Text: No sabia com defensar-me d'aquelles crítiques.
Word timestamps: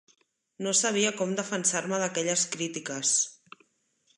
No 0.67 0.71
sabia 0.77 1.11
com 1.19 1.35
defensar-me 1.41 1.99
d'aquelles 2.05 2.47
crítiques. 2.57 3.13